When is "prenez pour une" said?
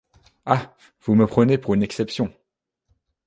1.27-1.83